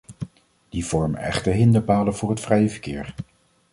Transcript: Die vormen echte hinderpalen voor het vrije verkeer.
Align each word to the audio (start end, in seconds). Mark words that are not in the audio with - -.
Die 0.69 0.85
vormen 0.85 1.19
echte 1.19 1.49
hinderpalen 1.51 2.15
voor 2.15 2.29
het 2.29 2.39
vrije 2.39 2.69
verkeer. 2.69 3.15